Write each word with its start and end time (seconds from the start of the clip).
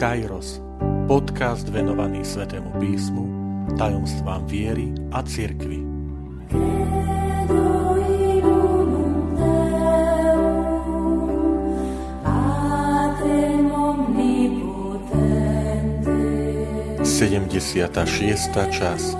Kairos, 0.00 0.64
podcast 1.04 1.68
venovaný 1.68 2.24
Svetému 2.24 2.72
písmu, 2.80 3.24
tajomstvám 3.76 4.48
viery 4.48 4.96
a 5.12 5.20
cirkvi. 5.20 5.84
Sedemdesiata 17.04 18.08
šiesta 18.08 18.72
časť 18.72 19.16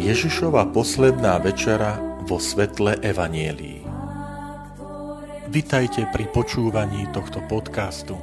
Ježišova 0.00 0.72
posledná 0.72 1.36
večera 1.44 2.00
vo 2.24 2.40
svetle 2.40 2.96
Evanielii. 3.04 3.84
Vitajte 5.52 6.08
pri 6.08 6.24
počúvaní 6.32 7.04
tohto 7.12 7.44
podcastu. 7.44 8.16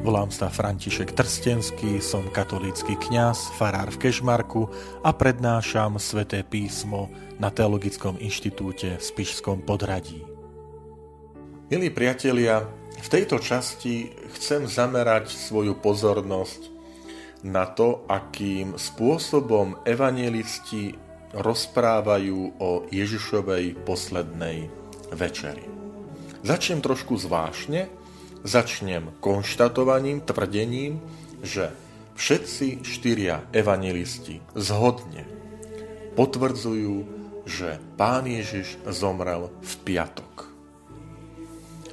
Volám 0.00 0.32
sa 0.32 0.48
František 0.48 1.12
Trstenský, 1.12 2.00
som 2.00 2.24
katolícky 2.32 2.96
kňaz, 2.96 3.52
farár 3.60 3.92
v 3.92 4.08
Kešmarku 4.08 4.64
a 5.04 5.12
prednášam 5.12 6.00
sväté 6.00 6.40
písmo 6.40 7.12
na 7.36 7.52
Teologickom 7.52 8.16
inštitúte 8.16 8.96
v 8.96 9.02
Spišskom 9.04 9.60
podradí. 9.60 10.24
Milí 11.68 11.92
priatelia, 11.92 12.64
v 12.96 13.08
tejto 13.12 13.44
časti 13.44 14.08
chcem 14.40 14.64
zamerať 14.64 15.36
svoju 15.36 15.76
pozornosť 15.76 16.72
na 17.44 17.68
to, 17.68 18.00
akým 18.08 18.80
spôsobom 18.80 19.84
evangelisti 19.84 20.96
rozprávajú 21.36 22.56
o 22.56 22.88
Ježišovej 22.88 23.84
poslednej 23.84 24.72
večeri. 25.12 25.68
Začnem 26.40 26.80
trošku 26.80 27.20
zvláštne, 27.20 27.99
Začnem 28.40 29.20
konštatovaním, 29.20 30.24
tvrdením, 30.24 30.96
že 31.44 31.68
všetci 32.16 32.80
štyria 32.80 33.44
evangelisti 33.52 34.40
zhodne 34.56 35.28
potvrdzujú, 36.16 36.96
že 37.44 37.76
Pán 38.00 38.24
Ježiš 38.24 38.80
zomrel 38.88 39.52
v 39.60 39.72
piatok. 39.84 40.48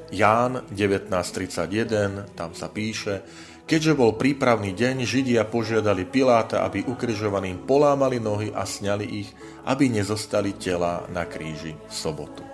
Ján 0.08 0.63
19.31, 0.71 2.31
tam 2.31 2.55
sa 2.55 2.71
píše, 2.71 3.27
keďže 3.67 3.99
bol 3.99 4.16
prípravný 4.16 4.71
deň, 4.71 5.03
Židia 5.03 5.43
požiadali 5.43 6.08
Piláta, 6.08 6.64
aby 6.64 6.88
ukrižovaným 6.88 7.67
polámali 7.67 8.23
nohy 8.23 8.55
a 8.55 8.64
sňali 8.64 9.03
ich, 9.03 9.30
aby 9.67 9.91
nezostali 9.91 10.55
tela 10.55 11.03
na 11.11 11.27
kríži 11.27 11.75
v 11.75 11.91
sobotu. 11.91 12.47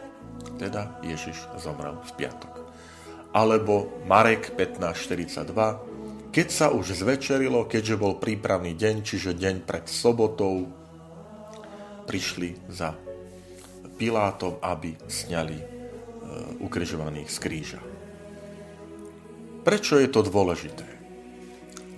Teda 0.57 0.97
Ježiš 1.05 1.37
zomrel 1.61 2.01
v 2.09 2.25
piatok 2.25 2.62
alebo 3.33 4.05
Marek 4.05 4.53
15.42, 4.53 6.29
keď 6.33 6.47
sa 6.49 6.69
už 6.69 6.97
zvečerilo, 6.97 7.65
keďže 7.65 7.97
bol 7.97 8.21
prípravný 8.21 8.77
deň, 8.77 8.95
čiže 9.01 9.37
deň 9.37 9.65
pred 9.65 9.85
sobotou, 9.89 10.69
prišli 12.05 12.69
za 12.69 12.93
Pilátom, 13.93 14.57
aby 14.59 14.97
sňali 15.05 15.57
e, 15.57 15.65
ukrižovaných 16.65 17.29
z 17.29 17.37
kríža. 17.37 17.81
Prečo 19.63 20.01
je 20.01 20.09
to 20.09 20.25
dôležité? 20.25 20.83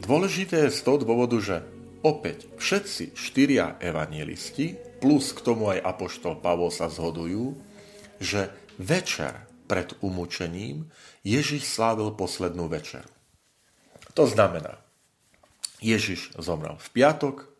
Dôležité 0.03 0.67
je 0.67 0.75
z 0.75 0.79
toho 0.83 1.01
dôvodu, 1.01 1.39
že 1.39 1.63
opäť 2.05 2.45
všetci 2.59 3.17
štyria 3.17 3.79
evangelisti, 3.81 4.77
plus 4.99 5.33
k 5.33 5.39
tomu 5.41 5.73
aj 5.73 5.81
apoštol 5.81 6.37
Pavol 6.43 6.69
sa 6.69 6.91
zhodujú, 6.91 7.57
že 8.21 8.51
večer 8.77 9.44
pred 9.65 9.91
umúčením 9.99 10.89
Ježiš 11.25 11.65
slávil 11.65 12.13
poslednú 12.13 12.69
večeru. 12.69 13.09
To 14.15 14.23
znamená, 14.29 14.79
Ježiš 15.83 16.31
zomrel 16.39 16.79
v 16.79 16.87
piatok, 16.95 17.51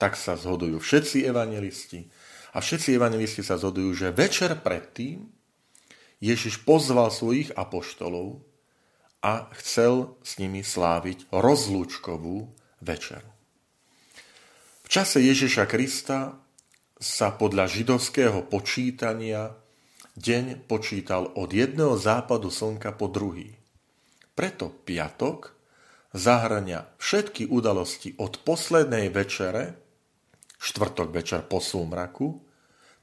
tak 0.00 0.16
sa 0.16 0.36
zhodujú 0.36 0.80
všetci 0.80 1.28
evangelisti 1.28 2.08
a 2.56 2.64
všetci 2.64 2.96
evangelisti 2.96 3.44
sa 3.44 3.60
zhodujú, 3.60 3.92
že 3.92 4.16
večer 4.16 4.56
predtým 4.56 5.28
Ježiš 6.20 6.64
pozval 6.64 7.12
svojich 7.12 7.52
apoštolov 7.52 8.40
a 9.20 9.52
chcel 9.60 10.16
s 10.24 10.40
nimi 10.40 10.64
sláviť 10.64 11.28
rozlúčkovú 11.28 12.48
večeru. 12.80 13.28
V 14.86 14.88
čase 14.88 15.18
Ježiša 15.18 15.66
Krista 15.66 16.38
sa 16.96 17.28
podľa 17.34 17.68
židovského 17.68 18.46
počítania 18.48 19.52
deň 20.16 20.64
počítal 20.64 21.28
od 21.36 21.52
jedného 21.52 22.00
západu 22.00 22.48
slnka 22.48 22.96
po 22.96 23.12
druhý. 23.12 23.52
Preto 24.32 24.72
piatok 24.72 25.52
zahrania 26.16 26.88
všetky 26.96 27.48
udalosti 27.52 28.16
od 28.16 28.40
poslednej 28.40 29.12
večere, 29.12 29.76
štvrtok 30.56 31.08
večer 31.12 31.44
po 31.44 31.60
súmraku, 31.60 32.40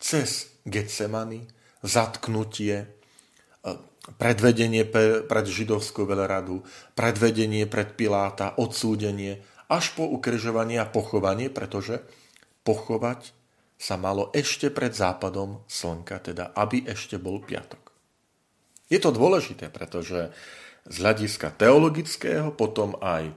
cez 0.02 0.58
Getsemany, 0.66 1.46
zatknutie, 1.86 2.76
e, 2.82 2.88
predvedenie 4.18 4.84
pred 5.24 5.46
židovskú 5.46 6.10
veleradu, 6.10 6.66
predvedenie 6.98 7.70
pred 7.70 7.94
Piláta, 7.94 8.58
odsúdenie, 8.58 9.46
až 9.70 9.94
po 9.96 10.10
ukrižovanie 10.10 10.82
a 10.82 10.90
pochovanie, 10.90 11.48
pretože 11.54 12.04
pochovať 12.68 13.43
sa 13.84 14.00
malo 14.00 14.32
ešte 14.32 14.72
pred 14.72 14.96
západom 14.96 15.68
slnka, 15.68 16.32
teda 16.32 16.56
aby 16.56 16.88
ešte 16.88 17.20
bol 17.20 17.44
piatok. 17.44 17.92
Je 18.88 18.96
to 18.96 19.12
dôležité, 19.12 19.68
pretože 19.68 20.32
z 20.88 20.96
hľadiska 21.04 21.52
teologického 21.60 22.56
potom 22.56 22.96
aj 23.04 23.28
e, 23.28 23.34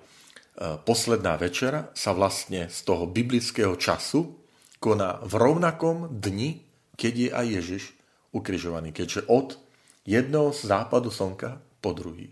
posledná 0.87 1.35
večera 1.35 1.91
sa 1.99 2.15
vlastne 2.15 2.71
z 2.71 2.79
toho 2.87 3.11
biblického 3.11 3.75
času 3.75 4.39
koná 4.79 5.19
v 5.27 5.35
rovnakom 5.35 6.15
dni, 6.15 6.63
keď 6.95 7.13
je 7.19 7.31
aj 7.35 7.47
Ježiš 7.51 7.83
ukrižovaný, 8.31 8.95
keďže 8.95 9.27
od 9.27 9.59
jedného 10.07 10.55
z 10.55 10.63
západu 10.63 11.11
slnka 11.11 11.59
po 11.83 11.91
druhý. 11.91 12.31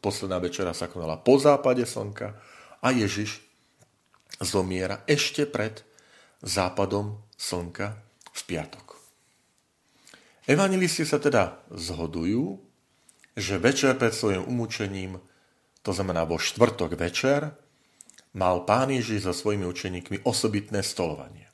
Posledná 0.00 0.40
večera 0.40 0.72
sa 0.72 0.88
konala 0.88 1.20
po 1.20 1.36
západe 1.36 1.84
slnka 1.84 2.40
a 2.80 2.88
Ježiš 2.88 3.44
zomiera 4.40 5.04
ešte 5.04 5.44
pred 5.44 5.84
západom 6.40 7.20
slnka 7.40 7.96
v 8.36 8.40
piatok. 8.44 9.00
Evangelisti 10.44 11.08
sa 11.08 11.16
teda 11.16 11.64
zhodujú, 11.72 12.60
že 13.32 13.56
večer 13.56 13.96
pred 13.96 14.12
svojim 14.12 14.44
umúčením, 14.44 15.16
to 15.80 15.96
znamená 15.96 16.28
vo 16.28 16.36
štvrtok 16.36 17.00
večer, 17.00 17.56
mal 18.36 18.68
pán 18.68 18.92
Ježiš 18.92 19.24
so 19.24 19.32
svojimi 19.32 19.64
učeníkmi 19.64 20.16
osobitné 20.28 20.84
stolovanie. 20.84 21.48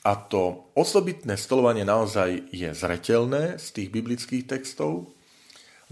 A 0.00 0.16
to 0.16 0.72
osobitné 0.72 1.36
stolovanie 1.36 1.84
naozaj 1.84 2.48
je 2.48 2.72
zretelné 2.72 3.60
z 3.60 3.66
tých 3.76 3.88
biblických 3.92 4.48
textov, 4.48 5.12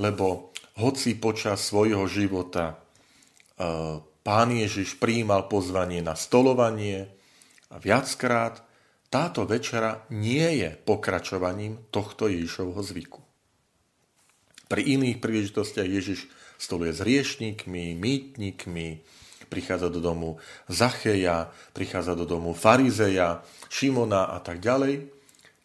lebo 0.01 0.57
hoci 0.81 1.13
počas 1.21 1.69
svojho 1.69 2.09
života 2.09 2.73
e, 2.73 2.77
pán 4.01 4.49
Ježiš 4.49 4.97
prijímal 4.97 5.45
pozvanie 5.51 6.01
na 6.01 6.17
stolovanie, 6.17 7.19
a 7.69 7.77
viackrát 7.77 8.65
táto 9.09 9.49
večera 9.49 10.05
nie 10.13 10.61
je 10.65 10.71
pokračovaním 10.77 11.89
tohto 11.89 12.29
Ježišovho 12.29 12.81
zvyku. 12.85 13.21
Pri 14.69 14.83
iných 14.85 15.17
príležitostiach 15.25 15.89
Ježiš 15.89 16.29
stoluje 16.61 16.93
s 16.93 17.01
riešnikmi, 17.01 17.97
mýtnikmi, 17.97 19.01
prichádza 19.49 19.89
do 19.89 20.05
domu 20.05 20.37
Zacheja, 20.69 21.49
prichádza 21.73 22.13
do 22.13 22.29
domu 22.29 22.53
Farizeja, 22.53 23.41
Šimona 23.73 24.29
a 24.29 24.39
tak 24.45 24.61
ďalej. 24.61 25.09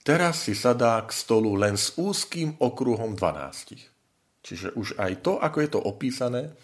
Teraz 0.08 0.48
si 0.48 0.56
sadá 0.56 1.04
k 1.04 1.12
stolu 1.12 1.56
len 1.60 1.76
s 1.76 2.00
úzkým 2.00 2.56
okruhom 2.64 3.16
12. 3.20 4.44
Čiže 4.44 4.76
už 4.76 5.00
aj 5.00 5.24
to, 5.24 5.40
ako 5.40 5.58
je 5.64 5.70
to 5.72 5.80
opísané, 5.84 6.56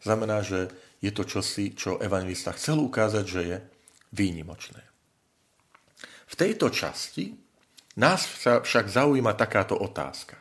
znamená, 0.00 0.44
že 0.44 0.68
je 1.00 1.12
to 1.12 1.24
čosi, 1.24 1.72
čo 1.76 2.00
evangelista 2.00 2.52
chcel 2.52 2.80
ukázať, 2.80 3.24
že 3.24 3.40
je 3.44 3.56
výnimočné. 4.12 4.97
V 6.28 6.34
tejto 6.36 6.68
časti 6.68 7.32
nás 7.98 8.28
však 8.62 8.86
zaujíma 8.86 9.32
takáto 9.34 9.74
otázka. 9.74 10.38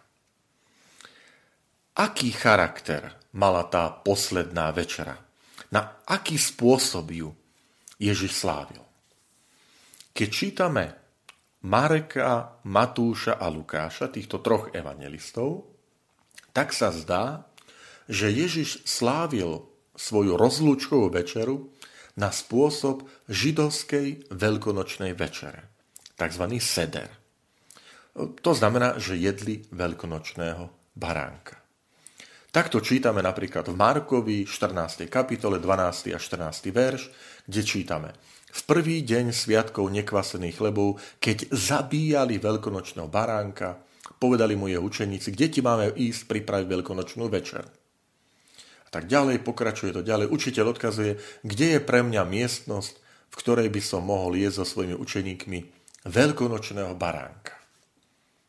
Aký 1.97 2.29
charakter 2.29 3.17
mala 3.33 3.65
tá 3.65 3.89
posledná 3.89 4.69
večera? 4.69 5.17
Na 5.73 5.97
aký 6.05 6.37
spôsob 6.37 7.09
ju 7.09 7.33
Ježiš 7.97 8.45
slávil? 8.45 8.85
Keď 10.13 10.29
čítame 10.29 10.85
Mareka, 11.65 12.61
Matúša 12.69 13.41
a 13.41 13.49
Lukáša, 13.49 14.13
týchto 14.13 14.45
troch 14.45 14.69
evangelistov, 14.77 15.65
tak 16.53 16.69
sa 16.73 16.93
zdá, 16.93 17.49
že 18.05 18.29
Ježiš 18.29 18.85
slávil 18.85 19.65
svoju 19.97 20.37
rozlúčkovú 20.37 21.09
večeru 21.09 21.73
na 22.17 22.29
spôsob 22.29 23.05
židovskej 23.29 24.29
veľkonočnej 24.29 25.17
večere, 25.17 25.69
tzv. 26.17 26.43
seder. 26.57 27.09
To 28.17 28.51
znamená, 28.57 28.97
že 28.97 29.13
jedli 29.13 29.61
veľkonočného 29.69 30.97
baránka. 30.97 31.61
Takto 32.49 32.81
čítame 32.81 33.21
napríklad 33.21 33.69
v 33.69 33.77
Markovi 33.77 34.49
14. 34.49 35.05
kapitole 35.05 35.61
12. 35.61 36.11
a 36.11 36.17
14. 36.17 36.73
verš, 36.73 37.13
kde 37.45 37.61
čítame 37.61 38.09
v 38.57 38.61
prvý 38.65 39.05
deň 39.05 39.29
sviatkov 39.29 39.93
nekvasených 39.93 40.57
chlebov, 40.57 40.97
keď 41.21 41.53
zabíjali 41.53 42.41
veľkonočného 42.41 43.05
baránka, 43.05 43.77
povedali 44.17 44.57
mu 44.57 44.65
jeho 44.65 44.81
učeníci, 44.81 45.29
kde 45.29 45.47
ti 45.53 45.59
máme 45.61 45.93
ísť 45.93 46.25
pripraviť 46.25 46.65
veľkonočnú 46.65 47.29
večer. 47.29 47.69
A 48.87 48.89
tak 48.89 49.05
ďalej, 49.05 49.45
pokračuje 49.45 49.93
to 49.93 50.01
ďalej. 50.01 50.31
Učiteľ 50.31 50.73
odkazuje, 50.73 51.21
kde 51.45 51.77
je 51.77 51.79
pre 51.83 52.01
mňa 52.01 52.23
miestnosť, 52.23 52.93
v 53.29 53.35
ktorej 53.35 53.67
by 53.69 53.81
som 53.83 54.07
mohol 54.07 54.39
jesť 54.39 54.63
so 54.63 54.65
svojimi 54.65 54.95
učeníkmi 54.95 55.76
veľkonočného 56.07 56.95
baránka. 56.95 57.53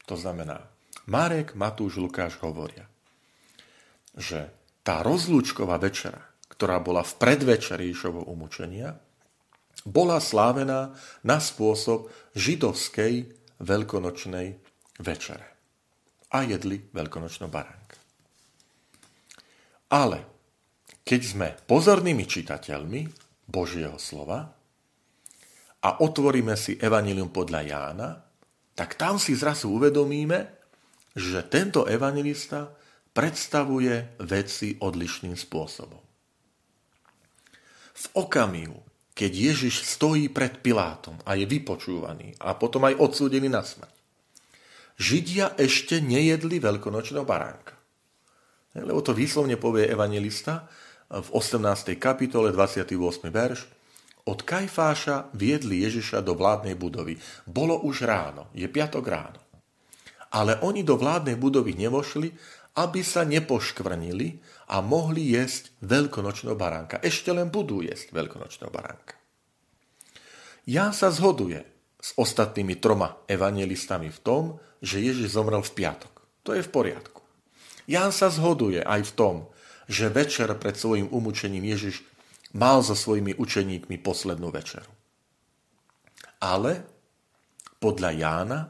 To 0.07 0.15
znamená, 0.17 0.65
Marek, 1.11 1.53
Matúš, 1.59 1.99
Lukáš 2.01 2.39
hovoria, 2.41 2.87
že 4.17 4.49
tá 4.87 5.05
rozlúčková 5.05 5.77
večera, 5.77 6.23
ktorá 6.49 6.81
bola 6.81 7.05
v 7.05 7.13
predvečeri 7.21 7.93
Ježovho 7.93 8.25
umúčenia, 8.25 8.97
bola 9.85 10.19
slávená 10.19 10.97
na 11.23 11.39
spôsob 11.39 12.09
židovskej 12.35 13.31
veľkonočnej 13.63 14.49
večere. 15.03 15.47
A 16.29 16.45
jedli 16.45 16.83
veľkonočnú 16.93 17.49
baránka. 17.49 17.97
Ale 19.89 20.25
keď 21.09 21.21
sme 21.25 21.49
pozornými 21.65 22.29
čitateľmi 22.29 23.01
Božieho 23.49 23.97
slova 23.97 24.58
a 25.83 26.03
otvoríme 26.03 26.59
si 26.59 26.75
Evangelium 26.79 27.31
podľa 27.31 27.61
Jána, 27.63 28.11
tak 28.75 28.99
tam 28.99 29.19
si 29.19 29.35
zrazu 29.35 29.71
uvedomíme, 29.75 30.59
že 31.19 31.43
tento 31.51 31.87
evangelista 31.87 32.71
predstavuje 33.11 34.19
veci 34.23 34.79
odlišným 34.79 35.35
spôsobom. 35.35 36.03
V 37.99 38.07
okamihu, 38.15 38.79
keď 39.11 39.33
Ježiš 39.35 39.83
stojí 39.83 40.31
pred 40.31 40.63
Pilátom 40.63 41.19
a 41.27 41.35
je 41.35 41.43
vypočúvaný 41.43 42.39
a 42.39 42.55
potom 42.55 42.87
aj 42.87 43.03
odsúdený 43.03 43.51
na 43.51 43.67
smrť. 43.67 43.91
Židia 44.99 45.59
ešte 45.59 45.99
nejedli 45.99 46.63
veľkonočného 46.63 47.27
baránka. 47.27 47.75
Lebo 48.79 49.03
to 49.03 49.11
výslovne 49.11 49.59
povie 49.59 49.91
evangelista 49.91 50.71
v 51.11 51.29
18. 51.35 51.99
kapitole 51.99 52.55
28. 52.55 52.95
verš. 53.27 53.78
Od 54.29 54.45
Kajfáša 54.45 55.33
viedli 55.33 55.81
Ježiša 55.89 56.21
do 56.21 56.37
vládnej 56.37 56.77
budovy. 56.77 57.17
Bolo 57.49 57.81
už 57.81 58.05
ráno, 58.05 58.53
je 58.53 58.69
piatok 58.69 59.05
ráno. 59.09 59.41
Ale 60.29 60.61
oni 60.61 60.85
do 60.85 61.01
vládnej 61.01 61.41
budovy 61.41 61.73
nevošli, 61.73 62.37
aby 62.77 63.01
sa 63.01 63.25
nepoškvrnili 63.25 64.45
a 64.69 64.85
mohli 64.85 65.33
jesť 65.33 65.73
veľkonočného 65.81 66.53
baránka. 66.53 67.01
Ešte 67.01 67.33
len 67.33 67.49
budú 67.49 67.81
jesť 67.81 68.13
veľkonočného 68.13 68.69
baránka. 68.69 69.17
Ján 70.69 70.93
sa 70.93 71.09
zhoduje 71.09 71.65
s 71.97 72.13
ostatnými 72.21 72.77
troma 72.77 73.25
evangelistami 73.25 74.13
v 74.13 74.21
tom, 74.21 74.43
že 74.85 75.01
Ježiš 75.01 75.33
zomrel 75.33 75.65
v 75.65 75.73
piatok. 75.73 76.13
To 76.45 76.53
je 76.53 76.61
v 76.61 76.71
poriadku. 76.71 77.25
Ján 77.89 78.13
sa 78.13 78.29
zhoduje 78.29 78.85
aj 78.85 79.09
v 79.09 79.13
tom, 79.17 79.35
že 79.89 80.13
večer 80.13 80.53
pred 80.61 80.77
svojim 80.77 81.09
umúčením 81.09 81.65
Ježiš 81.65 82.05
mal 82.55 82.81
so 82.81 82.97
svojimi 82.97 83.37
učeníkmi 83.37 84.01
poslednú 84.01 84.49
večeru. 84.49 84.89
Ale 86.39 86.87
podľa 87.83 88.11
Jána 88.15 88.61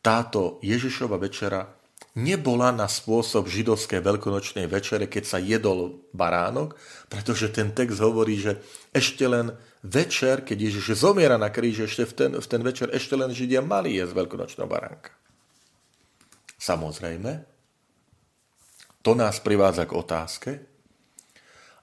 táto 0.00 0.62
Ježišova 0.62 1.18
večera 1.18 1.76
nebola 2.16 2.72
na 2.72 2.88
spôsob 2.88 3.44
židovskej 3.44 4.00
veľkonočnej 4.00 4.64
večere, 4.70 5.04
keď 5.04 5.24
sa 5.28 5.38
jedol 5.42 6.08
baránok, 6.16 6.72
pretože 7.12 7.52
ten 7.52 7.76
text 7.76 8.00
hovorí, 8.00 8.40
že 8.40 8.64
ešte 8.96 9.28
len 9.28 9.52
večer, 9.84 10.40
keď 10.40 10.56
Ježiš 10.56 10.96
zomiera 11.04 11.36
na 11.36 11.52
kríži, 11.52 11.84
ešte 11.84 12.08
v 12.08 12.12
ten, 12.16 12.30
v 12.40 12.46
ten 12.48 12.62
večer 12.64 12.88
ešte 12.96 13.14
len 13.14 13.30
Židia 13.36 13.60
mali 13.60 14.00
jesť 14.00 14.16
veľkonočného 14.16 14.68
baránka. 14.68 15.12
Samozrejme, 16.56 17.44
to 19.04 19.12
nás 19.12 19.38
privádza 19.44 19.84
k 19.84 19.92
otázke, 19.92 20.50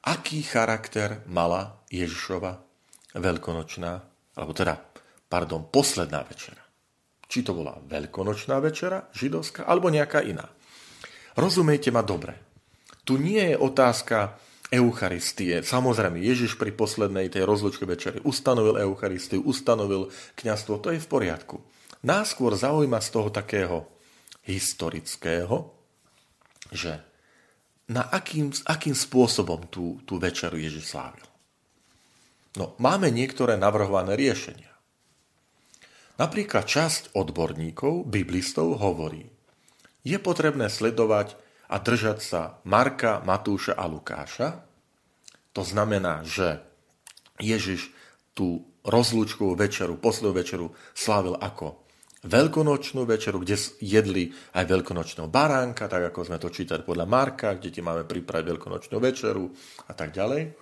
aký 0.03 0.43
charakter 0.43 1.23
mala 1.31 1.79
Ježišova 1.87 2.59
veľkonočná, 3.15 3.91
alebo 4.35 4.51
teda, 4.51 4.75
pardon, 5.31 5.63
posledná 5.69 6.21
večera. 6.27 6.59
Či 7.25 7.41
to 7.41 7.55
bola 7.55 7.79
veľkonočná 7.79 8.59
večera, 8.59 9.09
židovská, 9.15 9.65
alebo 9.65 9.89
nejaká 9.89 10.21
iná. 10.21 10.45
Rozumejte 11.33 11.89
ma 11.89 12.05
dobre. 12.05 12.37
Tu 13.03 13.17
nie 13.17 13.41
je 13.41 13.57
otázka 13.57 14.37
Eucharistie. 14.73 15.61
Samozrejme, 15.61 16.17
Ježiš 16.17 16.57
pri 16.57 16.73
poslednej 16.73 17.29
tej 17.29 17.45
rozlučke 17.45 17.85
večeri 17.85 18.21
ustanovil 18.25 18.81
Eucharistiu, 18.81 19.45
ustanovil 19.45 20.09
kňastvo, 20.37 20.81
to 20.81 20.93
je 20.93 21.01
v 21.01 21.09
poriadku. 21.09 21.61
Nás 22.03 22.33
skôr 22.35 22.57
zaujíma 22.57 22.99
z 22.99 23.09
toho 23.13 23.29
takého 23.29 23.85
historického, 24.43 25.71
že 26.73 27.12
na 27.91 28.07
akým, 28.07 28.51
akým 28.63 28.95
spôsobom 28.95 29.67
tú, 29.67 29.99
tú 30.07 30.15
večeru 30.21 30.55
Ježiš 30.55 30.95
slávil. 30.95 31.27
No, 32.55 32.77
máme 32.77 33.09
niektoré 33.09 33.57
navrhované 33.57 34.13
riešenia. 34.13 34.71
Napríklad 36.21 36.69
časť 36.69 37.17
odborníkov, 37.17 38.05
biblistov 38.05 38.77
hovorí, 38.77 39.25
je 40.05 40.17
potrebné 40.21 40.69
sledovať 40.69 41.33
a 41.67 41.81
držať 41.81 42.19
sa 42.21 42.41
Marka, 42.69 43.25
Matúša 43.25 43.73
a 43.73 43.89
Lukáša. 43.89 44.61
To 45.57 45.65
znamená, 45.65 46.21
že 46.21 46.61
Ježiš 47.41 47.89
tú 48.37 48.67
rozlúčkovú 48.85 49.57
večeru, 49.57 49.97
poslednú 49.97 50.31
večeru 50.37 50.67
slávil 50.93 51.39
ako 51.39 51.82
veľkonočnú 52.23 53.03
večeru, 53.03 53.43
kde 53.43 53.59
jedli 53.83 54.31
aj 54.55 54.63
veľkonočného 54.63 55.27
baránka, 55.27 55.91
tak 55.91 56.11
ako 56.11 56.31
sme 56.31 56.37
to 56.39 56.47
čítali 56.47 56.81
podľa 56.81 57.07
Marka, 57.07 57.59
kde 57.59 57.69
ti 57.69 57.83
máme 57.83 58.07
pripraviť 58.07 58.45
veľkonočnú 58.47 58.95
večeru 58.99 59.51
a 59.87 59.93
tak 59.93 60.15
ďalej. 60.15 60.55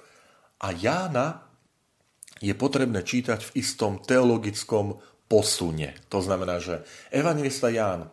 A 0.61 0.67
Jána 0.73 1.45
je 2.41 2.53
potrebné 2.57 3.05
čítať 3.05 3.53
v 3.53 3.61
istom 3.61 4.01
teologickom 4.01 4.97
posune. 5.29 5.93
To 6.09 6.19
znamená, 6.19 6.57
že 6.57 6.81
evangelista 7.13 7.69
Ján 7.69 8.09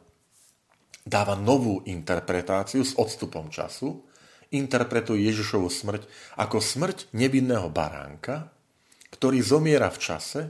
dáva 1.09 1.33
novú 1.35 1.81
interpretáciu 1.89 2.85
s 2.85 2.93
odstupom 3.01 3.49
času, 3.49 4.05
interpretuje 4.53 5.25
Ježišovu 5.25 5.69
smrť 5.73 6.03
ako 6.37 6.61
smrť 6.61 7.13
nevinného 7.17 7.73
baránka, 7.73 8.53
ktorý 9.09 9.41
zomiera 9.41 9.89
v 9.89 9.99
čase, 9.99 10.41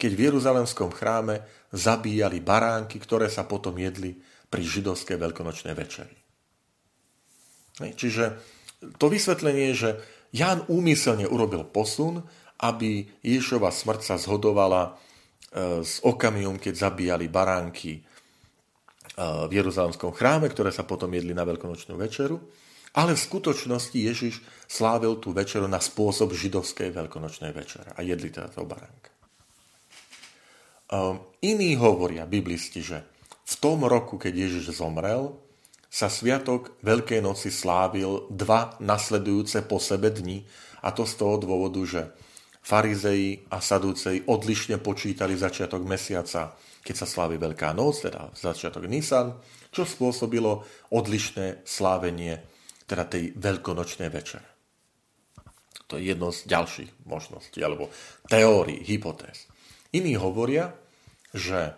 keď 0.00 0.10
v 0.16 0.24
Jeruzalemskom 0.32 0.90
chráme 0.94 1.44
zabíjali 1.72 2.40
baránky, 2.40 2.96
ktoré 3.00 3.28
sa 3.28 3.44
potom 3.44 3.76
jedli 3.76 4.16
pri 4.48 4.62
židovskej 4.64 5.20
veľkonočnej 5.20 5.74
večeri. 5.76 6.16
Čiže 7.78 8.24
to 8.96 9.06
vysvetlenie 9.06 9.76
že 9.76 9.90
Ján 10.28 10.68
úmyselne 10.68 11.24
urobil 11.24 11.64
posun, 11.64 12.20
aby 12.60 13.08
Ježišova 13.24 13.72
smrť 13.72 14.00
sa 14.12 14.16
zhodovala 14.20 15.00
E, 15.48 15.80
s 15.80 16.04
okamihom, 16.04 16.60
keď 16.60 16.74
zabíjali 16.76 17.32
baránky 17.32 17.92
e, 17.96 18.00
v 19.48 19.52
Jeruzalemskom 19.52 20.12
chráme, 20.12 20.52
ktoré 20.52 20.68
sa 20.68 20.84
potom 20.84 21.08
jedli 21.08 21.32
na 21.32 21.48
veľkonočnú 21.48 21.96
večeru. 21.96 22.36
Ale 22.92 23.16
v 23.16 23.24
skutočnosti 23.24 23.96
Ježiš 23.96 24.44
slávil 24.68 25.16
tú 25.20 25.32
večeru 25.32 25.64
na 25.64 25.80
spôsob 25.80 26.36
židovskej 26.36 26.92
veľkonočnej 26.92 27.52
večere 27.52 27.92
a 27.96 28.00
jedli 28.04 28.28
teda 28.28 28.52
toho 28.52 28.68
baránka. 28.68 29.12
E, 30.88 30.96
iní 31.44 31.76
hovoria, 31.76 32.24
biblisti, 32.24 32.80
že 32.80 33.04
v 33.48 33.54
tom 33.60 33.84
roku, 33.84 34.16
keď 34.16 34.48
Ježiš 34.48 34.80
zomrel, 34.80 35.36
sa 35.88 36.12
sviatok 36.12 36.76
Veľkej 36.84 37.24
noci 37.24 37.48
slávil 37.48 38.28
dva 38.28 38.76
nasledujúce 38.80 39.64
po 39.64 39.80
sebe 39.80 40.12
dni, 40.12 40.44
a 40.84 40.92
to 40.92 41.08
z 41.08 41.14
toho 41.16 41.40
dôvodu, 41.40 41.80
že 41.84 42.02
Farizeji 42.60 43.48
a 43.48 43.64
Sadúcej 43.64 44.28
odlišne 44.28 44.76
počítali 44.78 45.32
začiatok 45.34 45.88
mesiaca, 45.88 46.52
keď 46.84 46.94
sa 46.94 47.06
slávi 47.08 47.40
Veľká 47.40 47.72
noc, 47.72 48.04
teda 48.04 48.28
začiatok 48.36 48.84
Nisan, 48.84 49.40
čo 49.72 49.88
spôsobilo 49.88 50.64
odlišné 50.92 51.64
slávenie 51.64 52.44
teda 52.84 53.04
tej 53.08 53.32
veľkonočnej 53.36 54.08
večere. 54.12 54.44
To 55.88 55.96
je 55.96 56.12
jedno 56.12 56.28
z 56.28 56.44
ďalších 56.44 57.08
možností, 57.08 57.64
alebo 57.64 57.88
teórií, 58.28 58.84
hypotéz. 58.84 59.48
Iní 59.94 60.16
hovoria, 60.20 60.74
že 61.32 61.72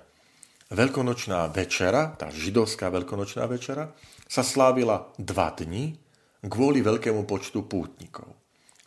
veľkonočná 0.71 1.50
večera, 1.50 2.14
tá 2.14 2.31
židovská 2.31 2.90
veľkonočná 2.90 3.47
večera, 3.47 3.95
sa 4.31 4.43
slávila 4.47 5.11
dva 5.19 5.50
dni 5.55 5.99
kvôli 6.47 6.83
veľkému 6.83 7.26
počtu 7.26 7.67
pútnikov 7.67 8.40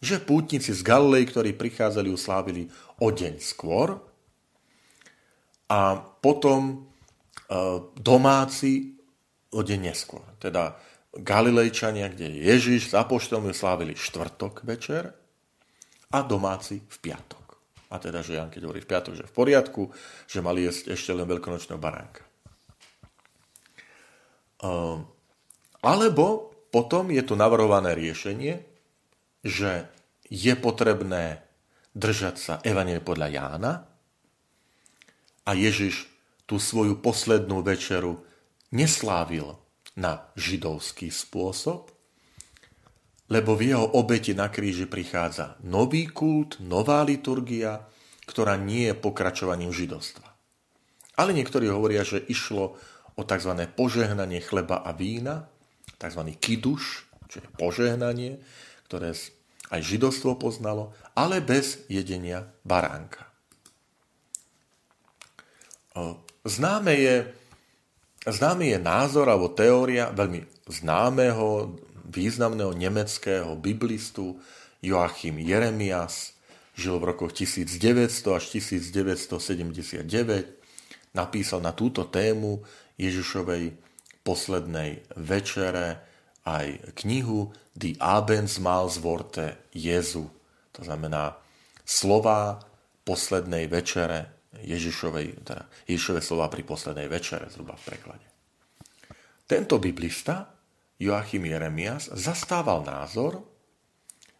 že 0.04 0.20
pútnici 0.20 0.76
z 0.76 0.84
Galilei, 0.84 1.24
ktorí 1.24 1.56
prichádzali, 1.56 2.12
uslávili 2.12 2.68
o 3.00 3.08
deň 3.08 3.40
skôr 3.40 3.96
a 5.72 5.96
potom 6.20 6.62
e, 6.68 6.76
domáci 7.96 9.00
o 9.56 9.64
deň 9.64 9.80
neskôr. 9.80 10.28
Teda 10.44 10.76
Galilejčania, 11.16 12.12
kde 12.12 12.36
Ježiš 12.36 12.92
s 12.92 12.94
apoštolmi 13.00 13.56
slávili 13.56 13.96
štvrtok 13.96 14.68
večer 14.68 15.16
a 16.12 16.20
domáci 16.20 16.84
v 16.84 16.98
piatok. 17.00 17.43
A 17.94 18.02
teda, 18.02 18.26
že 18.26 18.34
Jan 18.34 18.50
keď 18.50 18.66
hovorí 18.66 18.82
v 18.82 18.90
piatok, 18.90 19.14
že 19.14 19.30
v 19.30 19.38
poriadku, 19.38 19.94
že 20.26 20.42
mali 20.42 20.66
jesť 20.66 20.98
ešte 20.98 21.14
len 21.14 21.30
veľkonočného 21.30 21.78
baránka. 21.78 22.26
Um, 24.66 25.06
alebo 25.86 26.50
potom 26.74 27.14
je 27.14 27.22
tu 27.22 27.38
navrhované 27.38 27.94
riešenie, 27.94 28.66
že 29.46 29.86
je 30.26 30.54
potrebné 30.58 31.46
držať 31.94 32.36
sa 32.42 32.54
Evanielia 32.66 33.06
podľa 33.06 33.28
Jána 33.30 33.74
a 35.46 35.52
Ježiš 35.54 36.10
tú 36.50 36.58
svoju 36.58 36.98
poslednú 36.98 37.62
večeru 37.62 38.26
neslávil 38.74 39.54
na 39.94 40.26
židovský 40.34 41.14
spôsob, 41.14 41.93
lebo 43.34 43.58
v 43.58 43.74
jeho 43.74 43.98
obete 43.98 44.38
na 44.38 44.54
kríži 44.54 44.86
prichádza 44.86 45.58
nový 45.66 46.06
kult, 46.06 46.62
nová 46.62 47.02
liturgia, 47.02 47.82
ktorá 48.30 48.54
nie 48.62 48.94
je 48.94 48.96
pokračovaním 48.96 49.74
židovstva. 49.74 50.30
Ale 51.18 51.34
niektorí 51.34 51.66
hovoria, 51.66 52.06
že 52.06 52.22
išlo 52.22 52.78
o 53.18 53.22
tzv. 53.26 53.54
požehnanie 53.74 54.38
chleba 54.46 54.86
a 54.86 54.94
vína, 54.94 55.50
tzv. 55.98 56.22
kiduš, 56.38 57.10
čo 57.26 57.42
je 57.42 57.50
požehnanie, 57.58 58.38
ktoré 58.86 59.18
aj 59.74 59.82
židovstvo 59.82 60.38
poznalo, 60.38 60.94
ale 61.18 61.42
bez 61.42 61.90
jedenia 61.90 62.46
baránka. 62.62 63.26
Známe 66.46 66.94
je, 66.98 67.16
známy 68.30 68.78
je 68.78 68.80
názor 68.82 69.26
alebo 69.30 69.54
teória 69.54 70.14
veľmi 70.14 70.46
známeho, 70.70 71.78
významného 72.14 72.78
nemeckého 72.78 73.58
biblistu 73.58 74.38
Joachim 74.86 75.42
Jeremias, 75.42 76.38
žil 76.78 77.02
v 77.02 77.10
rokoch 77.10 77.34
1900 77.34 78.38
až 78.38 78.54
1979, 78.54 80.06
napísal 81.18 81.66
na 81.66 81.74
túto 81.74 82.06
tému 82.06 82.62
Ježišovej 83.02 83.74
poslednej 84.22 85.02
večere 85.18 86.06
aj 86.46 86.94
knihu 87.02 87.50
Die 87.74 87.98
Abendsmahlsworte 87.98 89.58
Jezu. 89.74 90.30
To 90.78 90.86
znamená 90.86 91.42
slova 91.82 92.62
poslednej 93.04 93.68
večere 93.68 94.32
Ježišovej, 94.62 95.44
teda 95.44 95.66
Ježišové 95.90 96.22
slova 96.22 96.46
pri 96.48 96.62
poslednej 96.62 97.10
večere, 97.10 97.50
zhruba 97.50 97.74
v 97.74 97.84
preklade. 97.90 98.26
Tento 99.44 99.82
biblista, 99.82 100.53
Joachim 101.04 101.44
Jeremias, 101.44 102.08
zastával 102.16 102.88
názor, 102.88 103.44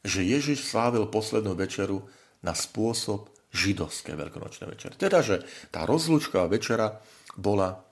že 0.04 0.24
Ježiš 0.24 0.68
slávil 0.68 1.08
poslednú 1.08 1.56
večeru 1.56 2.08
na 2.44 2.56
spôsob 2.56 3.32
židovské 3.54 4.16
veľkonočné 4.16 4.66
večere. 4.68 4.94
Teda, 5.00 5.24
že 5.24 5.44
tá 5.72 5.88
rozlúčková 5.88 6.50
večera 6.50 7.00
bola 7.40 7.84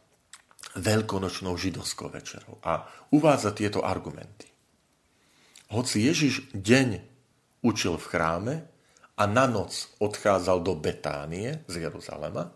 veľkonočnou 0.75 1.55
židovskou 1.55 2.07
večerou. 2.11 2.59
A 2.63 2.87
uvádza 3.11 3.51
tieto 3.51 3.83
argumenty. 3.83 4.47
Hoci 5.71 6.03
Ježiš 6.03 6.51
deň 6.51 6.99
učil 7.63 7.95
v 7.95 8.09
chráme 8.11 8.55
a 9.15 9.23
na 9.27 9.47
noc 9.47 9.91
odchádzal 10.01 10.63
do 10.65 10.75
Betánie 10.75 11.63
z 11.67 11.87
Jeruzalema, 11.87 12.51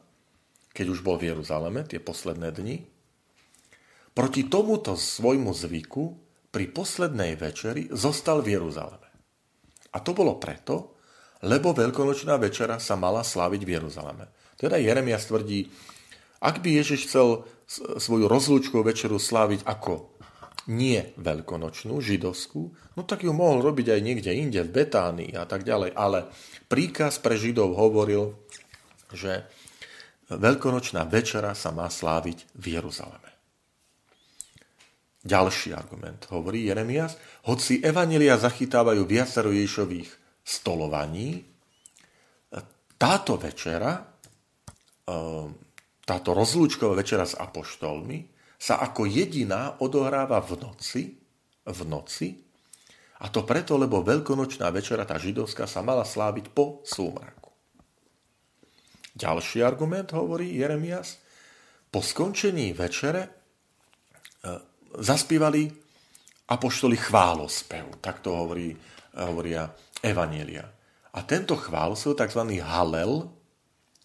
keď 0.75 0.85
už 0.91 0.99
bol 0.99 1.15
v 1.15 1.31
Jeruzaleme 1.31 1.87
tie 1.87 2.03
posledné 2.03 2.51
dni, 2.51 2.83
proti 4.15 4.47
tomuto 4.47 4.95
svojmu 4.95 5.51
zvyku 5.51 6.03
pri 6.49 6.71
poslednej 6.71 7.35
večeri 7.35 7.91
zostal 7.91 8.39
v 8.39 8.55
Jeruzaleme. 8.55 9.11
A 9.91 9.99
to 9.99 10.15
bolo 10.15 10.39
preto, 10.39 10.95
lebo 11.43 11.75
veľkonočná 11.75 12.39
večera 12.39 12.79
sa 12.79 12.95
mala 12.95 13.27
sláviť 13.27 13.61
v 13.67 13.73
Jeruzaleme. 13.75 14.25
Teda 14.55 14.79
Jeremias 14.79 15.27
tvrdí, 15.27 15.67
ak 16.39 16.63
by 16.63 16.79
Ježiš 16.79 17.11
chcel 17.11 17.43
svoju 17.99 18.31
rozlúčkovú 18.31 18.87
večeru 18.87 19.19
sláviť 19.19 19.67
ako 19.67 20.15
nie 20.71 21.13
veľkonočnú, 21.19 21.99
židovskú, 21.99 22.73
no 22.95 23.01
tak 23.03 23.27
ju 23.27 23.35
mohol 23.35 23.61
robiť 23.61 23.99
aj 23.99 24.01
niekde 24.01 24.31
inde, 24.31 24.63
v 24.63 24.73
Betánii 24.81 25.35
a 25.35 25.43
tak 25.43 25.67
ďalej. 25.67 25.91
Ale 25.93 26.31
príkaz 26.71 27.19
pre 27.19 27.35
židov 27.35 27.75
hovoril, 27.75 28.33
že 29.11 29.45
veľkonočná 30.31 31.03
večera 31.05 31.51
sa 31.53 31.69
má 31.75 31.91
sláviť 31.91 32.47
v 32.55 32.79
Jeruzaleme. 32.79 33.34
Ďalší 35.25 35.73
argument, 35.73 36.21
hovorí 36.29 36.69
Jeremias, 36.69 37.17
hoci 37.49 37.81
evanelia 37.81 38.37
zachytávajú 38.37 39.09
viacero 39.09 39.49
Ježišových 39.49 40.09
stolovaní. 40.45 41.41
Táto 42.93 43.33
večera, 43.33 44.05
ehm, 45.09 45.49
táto 46.05 46.29
rozlúčková 46.37 46.93
večera 46.93 47.25
s 47.25 47.33
apoštolmi 47.33 48.29
sa 48.61 48.77
ako 48.85 49.09
jediná 49.09 49.81
odohráva 49.81 50.45
v 50.45 50.61
noci, 50.61 51.17
v 51.65 51.79
noci, 51.89 52.45
a 53.25 53.25
to 53.33 53.41
preto, 53.41 53.81
lebo 53.81 54.05
veľkonočná 54.05 54.69
večera, 54.69 55.07
tá 55.07 55.17
židovská, 55.17 55.65
sa 55.65 55.81
mala 55.81 56.05
sláviť 56.05 56.53
po 56.53 56.85
súmraku. 56.85 57.49
Ďalší 59.17 59.63
argument, 59.63 60.11
hovorí 60.13 60.53
Jeremias, 60.53 61.17
po 61.89 62.03
skončení 62.03 62.75
večere 62.75 63.44
zaspívali 64.99 65.71
apoštoli 66.45 66.97
chválospev, 66.99 67.97
tak 68.01 68.21
to 68.21 68.33
hovorí, 68.35 68.73
hovoria 69.17 69.69
Evanielia. 70.03 70.65
A 71.15 71.23
tento 71.23 71.55
chvál 71.55 71.95
sú 71.95 72.13
tzv. 72.13 72.43
Halel, 72.59 73.31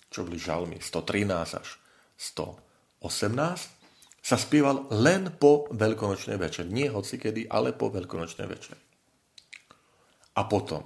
čo 0.09 0.25
boli 0.25 0.38
žalmy 0.38 0.78
113 0.78 1.61
až 1.61 1.68
118, 2.16 3.80
sa 4.20 4.37
spieval 4.37 4.87
len 4.92 5.32
po 5.40 5.66
veľkonočnej 5.73 6.37
večer. 6.37 6.68
Nie 6.68 6.92
hocikedy, 6.92 7.49
ale 7.49 7.73
po 7.73 7.88
veľkonočnej 7.88 8.47
večer. 8.47 8.76
A 10.37 10.47
potom, 10.47 10.85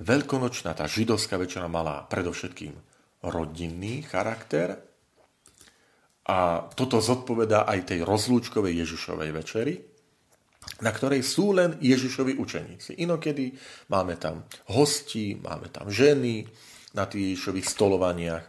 veľkonočná, 0.00 0.72
tá 0.72 0.86
židovská 0.88 1.36
večera 1.36 1.68
mala 1.68 2.06
predovšetkým 2.08 2.72
rodinný 3.26 4.06
charakter 4.06 4.93
a 6.24 6.68
toto 6.72 7.04
zodpovedá 7.04 7.68
aj 7.68 7.92
tej 7.92 8.00
rozlúčkovej 8.04 8.80
Ježišovej 8.80 9.30
večeri, 9.36 9.74
na 10.80 10.88
ktorej 10.88 11.20
sú 11.20 11.52
len 11.52 11.76
Ježišovi 11.76 12.40
učeníci. 12.40 12.96
Inokedy 13.04 13.52
máme 13.92 14.16
tam 14.16 14.48
hosti, 14.72 15.36
máme 15.36 15.68
tam 15.68 15.92
ženy 15.92 16.48
na 16.96 17.04
tých 17.04 17.36
Ježišových 17.36 17.68
stolovaniach, 17.68 18.44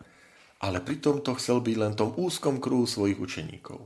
ale 0.64 0.80
pritom 0.80 1.20
to 1.20 1.36
chcel 1.36 1.60
byť 1.60 1.76
len 1.76 1.94
tom 2.00 2.16
úzkom 2.16 2.64
kruhu 2.64 2.88
svojich 2.88 3.20
učeníkov. 3.20 3.84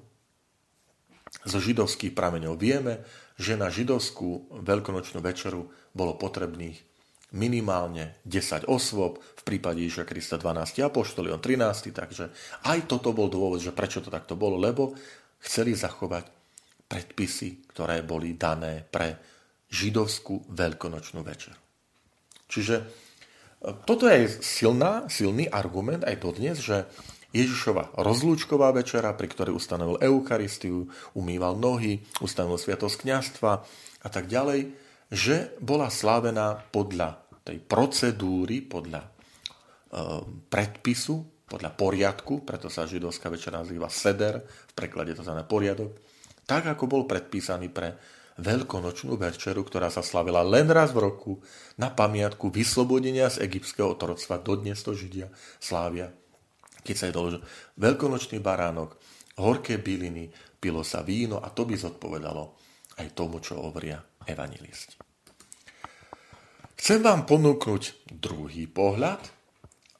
Zo 1.46 1.60
židovských 1.62 2.14
prameňov 2.14 2.58
vieme, 2.58 3.06
že 3.38 3.58
na 3.58 3.74
židovskú 3.74 4.62
veľkonočnú 4.62 5.22
večeru 5.22 5.70
bolo 5.94 6.14
potrebných 6.18 6.89
minimálne 7.36 8.18
10 8.26 8.66
osôb, 8.66 9.22
v 9.22 9.44
prípade 9.46 9.86
Ježiša 9.86 10.06
Krista 10.10 10.36
12 10.42 10.82
apoštoli, 10.82 11.30
on 11.30 11.42
13, 11.42 11.94
takže 11.94 12.34
aj 12.66 12.90
toto 12.90 13.14
bol 13.14 13.30
dôvod, 13.30 13.62
že 13.62 13.76
prečo 13.76 14.02
to 14.02 14.10
takto 14.10 14.34
bolo, 14.34 14.58
lebo 14.58 14.98
chceli 15.46 15.78
zachovať 15.78 16.26
predpisy, 16.90 17.70
ktoré 17.70 18.02
boli 18.02 18.34
dané 18.34 18.82
pre 18.82 19.22
židovskú 19.70 20.50
veľkonočnú 20.50 21.22
večeru. 21.22 21.60
Čiže 22.50 22.76
e, 22.82 22.84
toto 23.86 24.10
je 24.10 24.26
silná, 24.42 25.06
silný 25.06 25.46
argument 25.46 26.02
aj 26.02 26.18
dodnes, 26.18 26.58
že 26.58 26.90
Ježišova 27.30 27.94
rozlúčková 28.02 28.74
večera, 28.74 29.14
pri 29.14 29.30
ktorej 29.30 29.54
ustanovil 29.54 30.02
Eucharistiu, 30.02 30.90
umýval 31.14 31.62
nohy, 31.62 32.02
ustanovil 32.26 32.58
sviatosť 32.58 33.06
kniastva 33.06 33.52
a 34.02 34.10
tak 34.10 34.26
ďalej, 34.26 34.89
že 35.10 35.58
bola 35.58 35.90
slávená 35.90 36.62
podľa 36.70 37.18
tej 37.42 37.58
procedúry, 37.66 38.62
podľa 38.62 39.02
e, 39.02 39.10
predpisu, 40.48 41.46
podľa 41.50 41.74
poriadku, 41.74 42.46
preto 42.46 42.70
sa 42.70 42.86
židovská 42.86 43.34
večera 43.34 43.66
nazýva 43.66 43.90
seder, 43.90 44.46
v 44.46 44.74
preklade 44.78 45.18
to 45.18 45.26
znamená 45.26 45.50
poriadok, 45.50 45.98
tak 46.46 46.70
ako 46.70 46.86
bol 46.86 47.04
predpísaný 47.10 47.74
pre 47.74 47.98
veľkonočnú 48.40 49.20
večeru, 49.20 49.66
ktorá 49.66 49.92
sa 49.92 50.06
slavila 50.06 50.46
len 50.46 50.70
raz 50.72 50.96
v 50.96 51.04
roku 51.04 51.34
na 51.76 51.92
pamiatku 51.92 52.54
vyslobodenia 52.54 53.28
z 53.28 53.44
egyptského 53.44 53.98
otroctva. 53.98 54.40
Dodnes 54.40 54.80
to 54.80 54.96
Židia 54.96 55.28
slávia. 55.60 56.14
Keď 56.86 56.96
sa 56.96 57.10
jedol 57.12 57.44
veľkonočný 57.76 58.40
baránok, 58.40 58.96
horké 59.42 59.82
byliny, 59.82 60.32
pilo 60.60 60.88
sa 60.88 61.04
víno 61.04 61.44
a 61.44 61.52
to 61.52 61.68
by 61.68 61.76
zodpovedalo 61.76 62.56
aj 63.00 63.08
tomu, 63.16 63.44
čo 63.44 63.60
hovoria 63.60 64.00
evanilisti. 64.30 64.96
Chcem 66.80 67.04
vám 67.04 67.28
ponúknuť 67.28 68.08
druhý 68.08 68.70
pohľad 68.70 69.20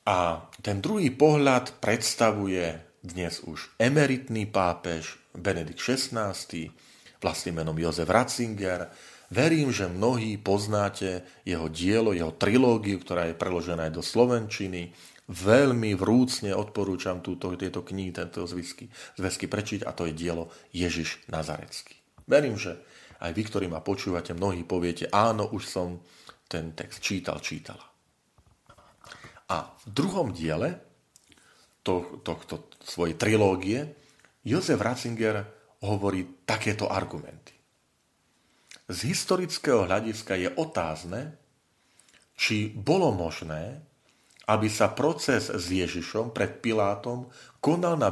a 0.08 0.48
ten 0.64 0.80
druhý 0.80 1.12
pohľad 1.12 1.82
predstavuje 1.84 2.82
dnes 3.04 3.44
už 3.44 3.76
emeritný 3.78 4.48
pápež 4.48 5.20
Benedikt 5.36 5.80
XVI, 5.80 6.34
vlastným 7.20 7.62
menom 7.64 7.76
Jozef 7.76 8.08
Ratzinger. 8.08 8.90
Verím, 9.30 9.70
že 9.70 9.92
mnohí 9.92 10.42
poznáte 10.42 11.28
jeho 11.46 11.70
dielo, 11.70 12.16
jeho 12.16 12.34
trilógiu, 12.34 12.98
ktorá 12.98 13.30
je 13.30 13.38
preložená 13.38 13.92
aj 13.92 13.94
do 13.94 14.04
Slovenčiny. 14.04 14.90
Veľmi 15.30 15.94
vrúcne 15.94 16.58
odporúčam 16.58 17.22
túto, 17.22 17.54
tieto 17.54 17.86
knihy, 17.86 18.10
tento 18.10 18.42
zvisky, 18.50 18.90
zväzky 19.14 19.46
prečiť 19.46 19.86
a 19.86 19.94
to 19.94 20.10
je 20.10 20.18
dielo 20.18 20.50
Ježiš 20.74 21.22
Nazarecký. 21.30 21.94
Verím, 22.26 22.58
že 22.58 22.82
aj 23.20 23.32
vy, 23.36 23.44
ktorí 23.46 23.66
ma 23.68 23.84
počúvate, 23.84 24.32
mnohí 24.32 24.64
poviete, 24.64 25.12
áno, 25.12 25.52
už 25.52 25.64
som 25.68 26.00
ten 26.48 26.72
text 26.74 27.04
čítal, 27.04 27.44
čítala. 27.44 27.84
A 29.50 29.66
v 29.66 29.86
druhom 29.90 30.30
diele 30.32 30.78
tohto 31.82 32.22
to, 32.22 32.34
to, 32.46 32.56
svojej 32.86 33.18
trilógie 33.18 33.80
Jozef 34.46 34.80
Ratzinger 34.80 35.46
hovorí 35.86 36.46
takéto 36.46 36.90
argumenty. 36.90 37.56
Z 38.90 39.06
historického 39.06 39.86
hľadiska 39.86 40.34
je 40.38 40.50
otázne, 40.58 41.38
či 42.34 42.74
bolo 42.74 43.14
možné, 43.14 43.84
aby 44.50 44.66
sa 44.66 44.90
proces 44.90 45.54
s 45.54 45.66
Ježišom 45.70 46.34
pred 46.34 46.58
Pilátom 46.58 47.30
konal 47.62 48.00
na... 48.00 48.08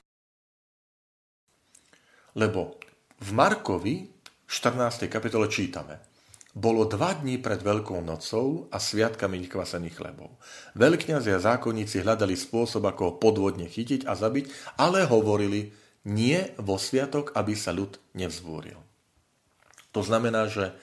Lebo 2.37 2.77
v 3.17 3.29
Markovi 3.33 4.16
14. 4.47 5.11
kapitole 5.11 5.51
čítame– 5.51 5.99
bolo 6.57 6.89
dva 6.89 7.13
dní 7.13 7.37
pred 7.37 7.61
Veľkou 7.61 8.01
nocou 8.01 8.65
a 8.73 8.81
sviatkami 8.81 9.45
nekvasených 9.45 9.93
chlebov. 9.93 10.41
Veľkňazi 10.73 11.29
a 11.37 11.43
zákonníci 11.53 12.01
hľadali 12.01 12.33
spôsob, 12.33 12.81
ako 12.89 13.01
ho 13.05 13.13
podvodne 13.21 13.69
chytiť 13.69 14.09
a 14.09 14.17
zabiť, 14.17 14.73
ale 14.81 15.05
hovorili 15.05 15.69
nie 16.09 16.41
vo 16.57 16.81
sviatok, 16.81 17.37
aby 17.37 17.53
sa 17.53 17.77
ľud 17.77 18.01
nevzbúril. 18.17 18.81
To 19.93 20.01
znamená, 20.01 20.49
že 20.49 20.73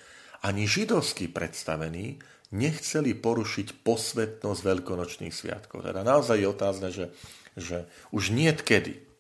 ani 0.46 0.70
židovskí 0.70 1.26
predstavení 1.34 2.22
nechceli 2.54 3.10
porušiť 3.18 3.82
posvetnosť 3.82 4.60
veľkonočných 4.62 5.34
sviatkov. 5.34 5.82
Teda 5.82 6.06
naozaj 6.06 6.38
je 6.38 6.46
otázne, 6.46 6.88
že, 6.94 7.10
že 7.58 7.90
už 8.14 8.30
nie 8.30 8.54
kedy 8.54 9.13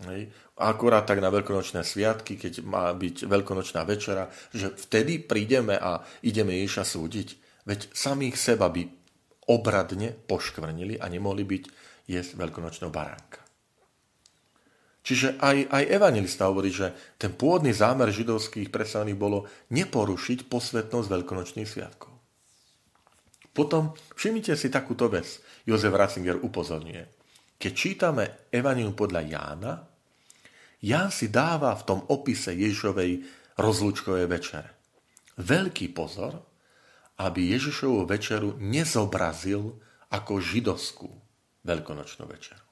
Hej. 0.00 0.32
Akurát 0.56 1.04
tak 1.04 1.20
na 1.20 1.28
veľkonočné 1.28 1.84
sviatky, 1.84 2.40
keď 2.40 2.64
má 2.64 2.88
byť 2.96 3.28
veľkonočná 3.28 3.84
večera, 3.84 4.32
že 4.52 4.72
vtedy 4.72 5.20
prídeme 5.20 5.76
a 5.76 6.00
ideme 6.24 6.56
Ježiša 6.64 6.84
súdiť. 6.88 7.28
Veď 7.68 7.92
samých 7.92 8.40
seba 8.40 8.72
by 8.72 8.88
obradne 9.52 10.16
poškvrnili 10.16 10.96
a 10.96 11.04
nemohli 11.12 11.44
byť 11.44 11.64
jesť 12.08 12.32
veľkonočného 12.40 12.88
baránka. 12.88 13.44
Čiže 15.00 15.40
aj, 15.40 15.72
aj 15.72 15.84
evangelista 15.90 16.48
hovorí, 16.48 16.68
že 16.70 16.92
ten 17.16 17.32
pôvodný 17.32 17.72
zámer 17.72 18.12
židovských 18.12 18.68
predstavených 18.68 19.16
bolo 19.16 19.48
neporušiť 19.72 20.46
posvetnosť 20.48 21.08
veľkonočných 21.08 21.68
sviatkov. 21.68 22.12
Potom 23.50 23.96
všimnite 24.14 24.54
si 24.54 24.70
takúto 24.70 25.10
vec. 25.10 25.40
Jozef 25.66 25.92
Ratzinger 25.92 26.38
upozorňuje. 26.38 27.02
Keď 27.60 27.72
čítame 27.76 28.48
Evangelium 28.48 28.96
podľa 28.96 29.20
Jána, 29.26 29.72
Ján 30.80 31.12
si 31.12 31.28
dáva 31.28 31.76
v 31.76 31.84
tom 31.84 32.00
opise 32.08 32.56
Ježišovej 32.56 33.24
rozlúčkovej 33.60 34.26
večere. 34.26 34.70
Veľký 35.36 35.92
pozor, 35.92 36.40
aby 37.20 37.52
Ježišovú 37.52 38.08
večeru 38.08 38.56
nezobrazil 38.56 39.76
ako 40.08 40.40
židovskú 40.40 41.08
veľkonočnú 41.68 42.24
večeru. 42.24 42.64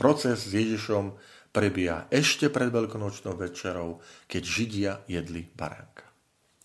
Proces 0.00 0.48
s 0.48 0.56
Ježišom 0.56 1.12
prebieha 1.52 2.08
ešte 2.08 2.48
pred 2.48 2.72
veľkonočnou 2.72 3.36
večerou, 3.36 4.00
keď 4.24 4.42
Židia 4.42 4.92
jedli 5.04 5.44
baránka. 5.44 6.08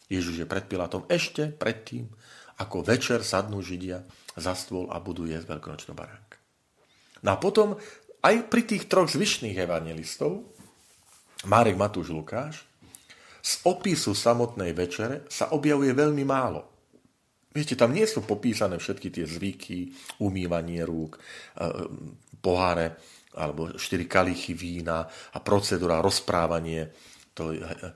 Ježiš 0.07 0.45
je 0.45 0.47
pred 0.47 0.63
Pilatom 0.63 1.03
ešte 1.11 1.51
predtým, 1.51 2.07
ako 2.55 2.85
večer 2.85 3.27
sadnú 3.27 3.59
Židia 3.59 4.07
za 4.39 4.55
stôl 4.55 4.87
a 4.87 5.03
budú 5.03 5.27
jesť 5.27 5.51
veľkonočnú 5.51 5.91
baránka. 5.91 6.39
No 7.25 7.35
a 7.35 7.41
potom 7.41 7.75
aj 8.25 8.49
pri 8.49 8.61
tých 8.65 8.89
troch 8.89 9.05
zvyšných 9.05 9.53
evangelistov, 9.53 10.41
Márek, 11.45 11.77
Matúš, 11.77 12.09
Lukáš, 12.09 12.65
z 13.45 13.61
opisu 13.69 14.17
samotnej 14.17 14.73
večere 14.73 15.29
sa 15.29 15.53
objavuje 15.53 15.93
veľmi 15.93 16.25
málo. 16.25 16.65
Viete, 17.53 17.77
tam 17.77 17.93
nie 17.93 18.03
sú 18.09 18.25
popísané 18.25 18.81
všetky 18.81 19.13
tie 19.13 19.25
zvyky, 19.29 19.93
umývanie 20.25 20.81
rúk, 20.81 21.15
e, 21.15 21.19
poháre 22.41 22.97
alebo 23.37 23.77
štyri 23.77 24.09
kalichy 24.09 24.57
vína 24.57 25.05
a 25.07 25.37
procedúra, 25.39 26.01
rozprávanie, 26.01 26.89
to 27.37 27.53
je, 27.53 27.61
e, 27.61 27.93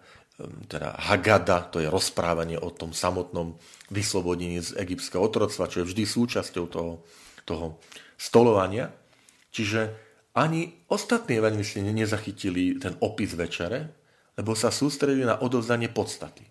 teda 0.70 0.96
Hagada, 1.10 1.66
to 1.68 1.82
je 1.82 1.90
rozprávanie 1.90 2.56
o 2.62 2.70
tom 2.70 2.94
samotnom 2.94 3.58
vyslobodení 3.90 4.62
z 4.62 4.78
egyptského 4.78 5.26
otroctva, 5.26 5.68
čo 5.68 5.82
je 5.82 5.90
vždy 5.90 6.04
súčasťou 6.06 6.66
toho, 6.70 7.04
toho 7.44 7.82
stolovania. 8.16 8.94
Čiže 9.50 10.09
ani 10.36 10.86
ostatní 10.88 11.38
evangelisti 11.38 11.82
nezachytili 11.82 12.78
ten 12.78 12.96
opis 13.02 13.34
večere, 13.34 13.90
lebo 14.38 14.56
sa 14.56 14.72
sústredili 14.72 15.26
na 15.26 15.42
odovzdanie 15.42 15.90
podstaty. 15.90 16.46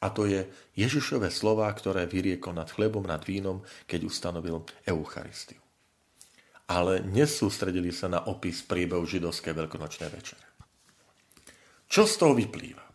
A 0.00 0.08
to 0.08 0.24
je 0.24 0.48
Ježišové 0.80 1.28
slova, 1.28 1.68
ktoré 1.70 2.08
vyriekol 2.08 2.56
nad 2.56 2.72
chlebom, 2.72 3.04
nad 3.04 3.20
vínom, 3.20 3.60
keď 3.84 4.08
ustanovil 4.08 4.64
Eucharistiu. 4.88 5.60
Ale 6.72 7.04
nesústredili 7.04 7.92
sa 7.92 8.08
na 8.08 8.24
opis 8.24 8.64
priebehu 8.64 9.04
židovskej 9.04 9.52
veľkonočnej 9.52 10.08
večere. 10.08 10.46
Čo 11.90 12.08
z 12.08 12.14
toho 12.16 12.32
vyplýva? 12.32 12.86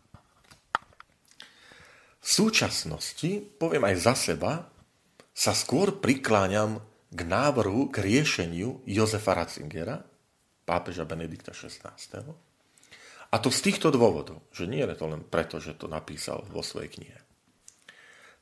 V 2.18 2.28
súčasnosti, 2.28 3.54
poviem 3.54 3.86
aj 3.86 3.96
za 4.02 4.14
seba, 4.18 4.66
sa 5.30 5.54
skôr 5.54 6.02
prikláňam 6.02 6.82
k 7.12 7.20
návrhu, 7.22 7.86
k 7.92 8.02
riešeniu 8.02 8.82
Jozefa 8.82 9.36
Ratzingera, 9.36 10.02
pápeža 10.66 11.06
Benedikta 11.06 11.54
XVI. 11.54 11.94
A 13.30 13.36
to 13.38 13.48
z 13.54 13.60
týchto 13.62 13.94
dôvodov, 13.94 14.42
že 14.50 14.66
nie 14.66 14.82
je 14.82 14.98
to 14.98 15.06
len 15.06 15.22
preto, 15.22 15.62
že 15.62 15.78
to 15.78 15.86
napísal 15.86 16.42
vo 16.50 16.60
svojej 16.60 16.90
knihe. 16.90 17.18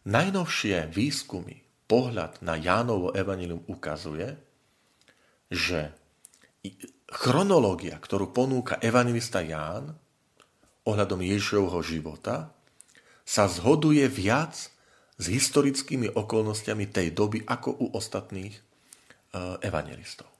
Najnovšie 0.04 0.92
výskumy, 0.92 1.64
pohľad 1.84 2.40
na 2.40 2.56
Jánovo 2.56 3.12
evanilium 3.12 3.64
ukazuje, 3.68 4.36
že 5.52 5.92
chronológia, 7.08 7.96
ktorú 8.00 8.32
ponúka 8.32 8.80
evangelista 8.80 9.44
Ján 9.44 9.96
ohľadom 10.84 11.20
Ježišovho 11.24 11.80
života, 11.80 12.52
sa 13.24 13.48
zhoduje 13.48 14.04
viac 14.08 14.68
s 15.16 15.24
historickými 15.24 16.12
okolnostiami 16.12 16.90
tej 16.92 17.16
doby 17.16 17.40
ako 17.46 17.72
u 17.72 17.86
ostatných 17.96 18.52
e, 18.52 18.60
evangelistov. 19.64 20.33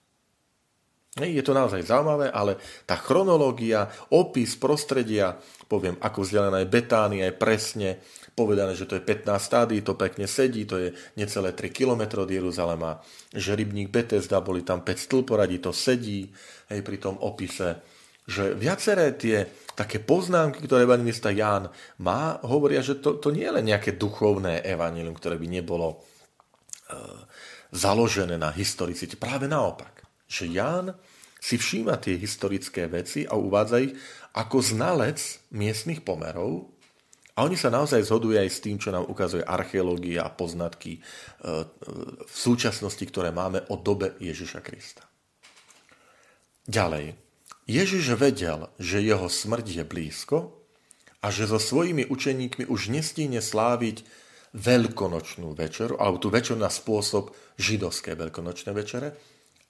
Je 1.15 1.47
to 1.47 1.55
naozaj 1.55 1.87
zaujímavé, 1.87 2.27
ale 2.27 2.59
tá 2.83 2.99
chronológia, 2.99 3.87
opis 4.11 4.59
prostredia, 4.59 5.39
poviem, 5.71 5.95
ako 6.03 6.27
vzdialená 6.27 6.67
je 6.67 6.75
Betánia, 6.75 7.31
je 7.31 7.39
presne 7.39 7.89
povedané, 8.35 8.75
že 8.75 8.83
to 8.83 8.99
je 8.99 9.07
15 9.07 9.31
stádií, 9.39 9.87
to 9.87 9.95
pekne 9.95 10.27
sedí, 10.27 10.67
to 10.67 10.75
je 10.75 10.91
necelé 11.15 11.55
3 11.55 11.71
km 11.71 12.19
od 12.19 12.27
Jeruzalema, 12.27 12.99
že 13.31 13.55
rybník 13.55 13.95
Betesda, 13.95 14.43
boli 14.43 14.67
tam 14.67 14.83
5 14.83 14.91
stĺporadí, 14.91 15.63
to 15.63 15.71
sedí, 15.71 16.35
hej, 16.75 16.83
pri 16.83 16.99
tom 16.99 17.15
opise, 17.23 17.79
že 18.27 18.51
viaceré 18.59 19.15
tie 19.15 19.47
také 19.79 20.03
poznámky, 20.03 20.67
ktoré 20.67 20.83
evangelista 20.83 21.31
Ján 21.31 21.71
má, 22.03 22.43
hovoria, 22.43 22.83
že 22.83 22.99
to, 22.99 23.23
to 23.23 23.31
nie 23.31 23.47
je 23.47 23.55
len 23.55 23.71
nejaké 23.71 23.95
duchovné 23.95 24.67
evanelium, 24.67 25.15
ktoré 25.15 25.39
by 25.39 25.47
nebolo 25.47 25.95
e, 25.95 25.97
založené 27.71 28.35
na 28.35 28.51
historicite. 28.51 29.15
Práve 29.15 29.47
naopak 29.47 30.04
že 30.29 30.49
Ján 30.49 30.97
si 31.45 31.61
všíma 31.61 32.01
tie 32.01 32.17
historické 32.17 32.89
veci 32.89 33.29
a 33.29 33.37
uvádza 33.37 33.85
ich 33.85 33.93
ako 34.33 34.65
znalec 34.65 35.21
miestnych 35.53 36.01
pomerov 36.01 36.73
a 37.35 37.43
oni 37.45 37.59
sa 37.59 37.69
naozaj 37.69 38.07
zhodujú 38.07 38.39
aj 38.39 38.51
s 38.51 38.63
tým, 38.63 38.79
čo 38.79 38.95
nám 38.95 39.11
ukazuje 39.11 39.43
archeológia 39.43 40.23
a 40.23 40.31
poznatky 40.31 40.97
e, 40.97 41.01
e, 41.01 41.03
v 42.25 42.37
súčasnosti, 42.37 43.03
ktoré 43.11 43.35
máme 43.35 43.67
o 43.69 43.77
dobe 43.77 44.15
Ježiša 44.23 44.63
Krista. 44.63 45.03
Ďalej. 46.65 47.19
Ježiš 47.67 48.17
vedel, 48.17 48.71
že 48.79 49.05
jeho 49.05 49.27
smrť 49.27 49.67
je 49.83 49.85
blízko 49.85 50.55
a 51.21 51.29
že 51.29 51.51
so 51.51 51.59
svojimi 51.59 52.07
učeníkmi 52.09 52.71
už 52.71 52.95
nestíne 52.95 53.43
sláviť 53.43 54.07
veľkonočnú 54.55 55.53
večeru, 55.59 55.99
alebo 55.99 56.23
tú 56.23 56.31
večeru 56.31 56.57
na 56.57 56.71
spôsob 56.71 57.35
židovské 57.59 58.15
veľkonočné 58.15 58.71
večere, 58.71 59.19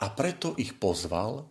a 0.01 0.07
preto 0.11 0.59
ich 0.59 0.75
pozval 0.75 1.47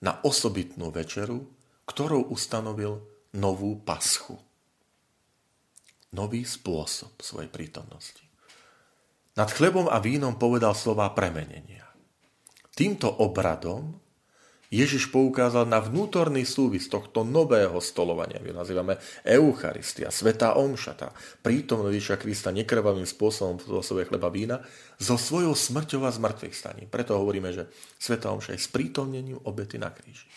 na 0.00 0.22
osobitnú 0.24 0.88
večeru, 0.94 1.44
ktorou 1.84 2.30
ustanovil 2.32 3.02
novú 3.36 3.80
paschu. 3.82 4.38
Nový 6.14 6.48
spôsob 6.48 7.20
svojej 7.20 7.52
prítomnosti. 7.52 8.24
Nad 9.36 9.52
chlebom 9.52 9.86
a 9.92 10.00
vínom 10.00 10.40
povedal 10.40 10.72
slova 10.72 11.12
premenenia. 11.12 11.84
Týmto 12.72 13.10
obradom 13.20 14.07
Ježiš 14.68 15.08
poukázal 15.08 15.64
na 15.64 15.80
vnútorný 15.80 16.44
súvis 16.44 16.92
tohto 16.92 17.24
nového 17.24 17.80
stolovania. 17.80 18.36
My 18.44 18.52
nazývame 18.52 19.00
Eucharistia, 19.24 20.12
Svetá 20.12 20.60
Omšata, 20.60 21.16
prítomnosť 21.40 21.94
Ježiša 21.96 22.16
Krista 22.20 22.52
nekrvavým 22.52 23.08
spôsobom 23.08 23.56
vo 23.64 23.80
svojej 23.80 24.12
chleba 24.12 24.28
vína, 24.28 24.60
so 25.00 25.16
svojou 25.16 25.56
smrťou 25.56 26.04
a 26.04 26.12
zmrtvých 26.12 26.52
staní. 26.52 26.84
Preto 26.84 27.16
hovoríme, 27.16 27.48
že 27.48 27.72
Svetá 27.96 28.28
Omša 28.28 28.52
je 28.52 28.60
s 28.60 28.68
prítomnením 28.68 29.40
obety 29.48 29.80
na 29.80 29.88
kríži. 29.88 30.28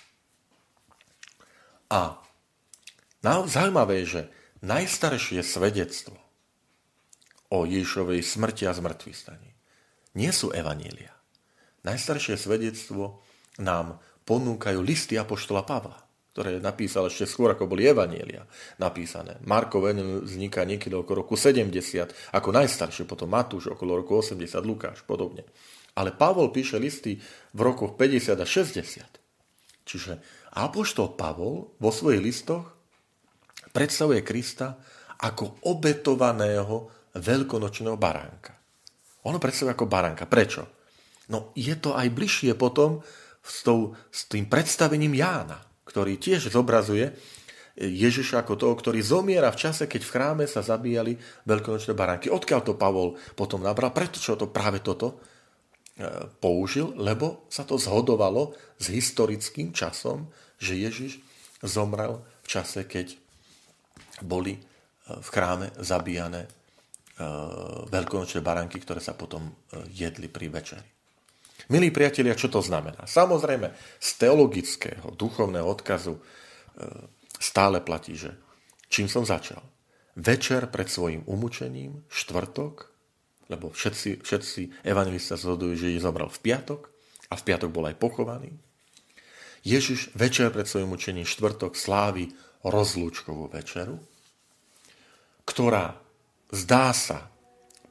A 1.92 2.24
zaujímavé 3.52 4.08
je, 4.08 4.08
že 4.08 4.22
najstaršie 4.64 5.44
svedectvo 5.44 6.16
o 7.52 7.68
Ježišovej 7.68 8.24
smrti 8.24 8.64
a 8.64 8.72
zmrtvých 8.72 9.18
staní 9.20 9.52
nie 10.16 10.32
sú 10.32 10.56
evanília. 10.56 11.12
Najstaršie 11.84 12.40
svedectvo 12.40 13.20
nám 13.60 14.00
ponúkajú 14.26 14.80
listy 14.82 15.18
Apoštola 15.18 15.66
Pavla, 15.66 15.98
ktoré 16.32 16.64
napísal 16.64 17.12
ešte 17.12 17.28
skôr, 17.28 17.52
ako 17.52 17.68
boli 17.68 17.84
Evanielia 17.84 18.48
napísané. 18.80 19.36
Marko 19.44 19.84
vzniká 20.24 20.64
niekedy 20.64 20.96
okolo 20.96 21.28
roku 21.28 21.36
70, 21.36 22.34
ako 22.34 22.50
najstaršie, 22.56 23.04
potom 23.04 23.32
Matúš 23.34 23.76
okolo 23.76 24.00
roku 24.00 24.20
80, 24.24 24.40
Lukáš 24.64 25.04
podobne. 25.04 25.44
Ale 26.00 26.16
Pavol 26.16 26.56
píše 26.56 26.80
listy 26.80 27.20
v 27.52 27.60
rokoch 27.60 28.00
50 28.00 28.40
a 28.40 28.48
60. 28.48 29.22
Čiže 29.84 30.14
Apoštol 30.56 31.20
Pavol 31.20 31.76
vo 31.76 31.92
svojich 31.92 32.24
listoch 32.24 32.64
predstavuje 33.76 34.24
Krista 34.24 34.80
ako 35.20 35.68
obetovaného 35.68 36.88
veľkonočného 37.16 38.00
baránka. 38.00 38.56
Ono 39.28 39.38
predstavuje 39.38 39.76
ako 39.76 39.86
baránka. 39.92 40.26
Prečo? 40.26 40.64
No 41.32 41.52
je 41.56 41.76
to 41.76 41.92
aj 41.96 42.08
bližšie 42.12 42.56
potom 42.56 43.04
s, 43.42 43.66
tou, 43.66 43.98
s 44.14 44.30
tým 44.30 44.46
predstavením 44.46 45.18
Jána, 45.18 45.62
ktorý 45.86 46.22
tiež 46.22 46.54
zobrazuje 46.54 47.12
Ježiša 47.82 48.44
ako 48.44 48.54
toho, 48.60 48.74
ktorý 48.76 49.00
zomiera 49.00 49.50
v 49.50 49.62
čase, 49.64 49.88
keď 49.88 50.02
v 50.04 50.14
chráme 50.14 50.46
sa 50.46 50.60
zabíjali 50.60 51.16
veľkonočné 51.48 51.96
baránky. 51.96 52.28
Odkiaľ 52.28 52.62
to 52.62 52.76
Pavol 52.76 53.16
potom 53.34 53.64
nabral? 53.64 53.96
Prečo 53.96 54.36
to 54.36 54.52
práve 54.52 54.84
toto 54.84 55.16
e, 55.16 55.16
použil? 56.44 56.92
Lebo 57.00 57.48
sa 57.48 57.64
to 57.64 57.80
zhodovalo 57.80 58.54
s 58.76 58.92
historickým 58.92 59.72
časom, 59.72 60.28
že 60.60 60.78
Ježiš 60.78 61.24
zomrel 61.64 62.20
v 62.44 62.48
čase, 62.48 62.84
keď 62.84 63.16
boli 64.20 64.60
e, 64.60 64.62
v 65.18 65.28
chráme 65.32 65.72
zabíjane 65.80 66.46
e, 66.46 66.50
veľkonočné 67.88 68.44
baránky, 68.44 68.84
ktoré 68.84 69.00
sa 69.00 69.16
potom 69.16 69.48
jedli 69.96 70.28
pri 70.28 70.52
večeri. 70.52 71.01
Milí 71.70 71.94
priatelia, 71.94 72.34
čo 72.34 72.50
to 72.50 72.64
znamená? 72.64 73.06
Samozrejme, 73.06 73.76
z 74.02 74.10
teologického, 74.18 75.14
duchovného 75.14 75.68
odkazu 75.68 76.18
e, 76.18 76.22
stále 77.38 77.84
platí, 77.84 78.18
že 78.18 78.34
čím 78.90 79.06
som 79.06 79.28
začal? 79.28 79.62
Večer 80.18 80.72
pred 80.72 80.90
svojim 80.90 81.22
umúčením, 81.30 82.02
štvrtok, 82.10 82.90
lebo 83.52 83.70
všetci, 83.70 84.24
všetci 84.24 84.62
evangelista 84.88 85.36
zhodujú, 85.36 85.76
že 85.76 86.02
zomrel 86.02 86.32
v 86.32 86.40
piatok 86.40 86.88
a 87.30 87.38
v 87.38 87.46
piatok 87.46 87.70
bol 87.70 87.86
aj 87.86 88.00
pochovaný. 88.00 88.56
Ježiš 89.62 90.10
večer 90.18 90.50
pred 90.50 90.66
svojim 90.66 90.90
učením 90.90 91.28
štvrtok 91.28 91.78
slávi 91.78 92.34
rozlúčkovú 92.66 93.52
večeru, 93.54 94.02
ktorá 95.46 96.00
zdá 96.50 96.96
sa 96.96 97.30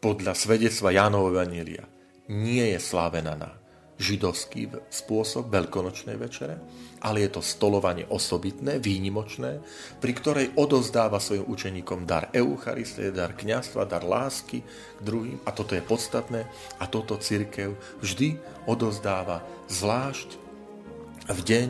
podľa 0.01 0.33
svedectva 0.35 0.97
Jánovho 0.97 1.37
Evanília 1.37 1.85
nie 2.31 2.63
je 2.73 2.81
slávená 2.81 3.37
na 3.37 3.60
židovský 4.01 4.73
spôsob 4.89 5.53
veľkonočnej 5.53 6.17
večere, 6.17 6.57
ale 7.05 7.29
je 7.29 7.37
to 7.37 7.45
stolovanie 7.45 8.09
osobitné, 8.09 8.81
výnimočné, 8.81 9.61
pri 10.01 10.13
ktorej 10.17 10.57
odozdáva 10.57 11.21
svojim 11.21 11.45
učeníkom 11.45 12.09
dar 12.09 12.33
Eucharistie, 12.33 13.13
dar 13.13 13.37
kniazstva, 13.37 13.85
dar 13.85 14.01
lásky 14.01 14.65
k 14.65 15.01
druhým. 15.05 15.37
A 15.45 15.53
toto 15.53 15.77
je 15.77 15.85
podstatné 15.85 16.49
a 16.81 16.85
toto 16.89 17.21
církev 17.21 17.77
vždy 18.01 18.41
odozdáva 18.65 19.45
zvlášť 19.69 20.41
v 21.29 21.41
deň, 21.45 21.69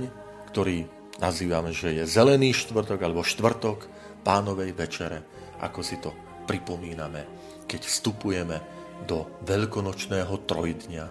ktorý 0.55 0.87
nazývame, 1.19 1.75
že 1.75 1.99
je 1.99 2.05
zelený 2.07 2.55
štvrtok 2.55 2.99
alebo 3.03 3.27
štvrtok 3.27 3.91
pánovej 4.23 4.71
večere, 4.73 5.27
ako 5.59 5.81
si 5.83 5.99
to 5.99 6.15
pripomíname, 6.47 7.27
keď 7.67 7.91
vstupujeme 7.91 8.57
do 9.05 9.27
veľkonočného 9.47 10.35
trojdňa, 10.45 11.05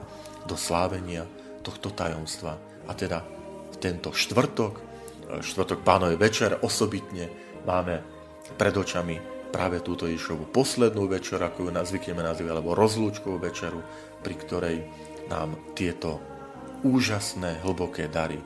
do 0.50 0.58
slávenia 0.58 1.30
tohto 1.62 1.94
tajomstva. 1.94 2.58
A 2.90 2.98
teda 2.98 3.22
v 3.70 3.78
tento 3.78 4.10
štvrtok, 4.10 4.74
štvrtok 5.46 5.86
pánovej 5.86 6.18
večer 6.18 6.58
osobitne 6.66 7.30
máme 7.70 8.02
pred 8.58 8.74
očami 8.74 9.22
práve 9.54 9.82
túto 9.86 10.10
Ježišovu 10.10 10.50
poslednú 10.50 11.06
večer, 11.06 11.38
ako 11.42 11.70
ju 11.70 11.72
zvykneme 11.74 12.26
nazývať, 12.26 12.52
alebo 12.54 12.78
rozlúčkovú 12.78 13.38
večeru, 13.38 13.82
pri 14.26 14.36
ktorej 14.38 14.78
nám 15.30 15.54
tieto 15.78 16.18
úžasné, 16.82 17.62
hlboké 17.62 18.10
dary 18.10 18.42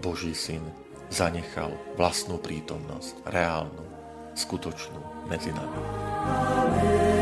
Boží 0.00 0.32
syn 0.32 0.64
zanechal 1.12 1.76
vlastnú 2.00 2.40
prítomnosť, 2.40 3.28
reálnu, 3.28 3.84
skutočnú 4.32 5.28
medzi 5.28 5.52
nami. 5.52 5.78
Amen. 6.24 7.21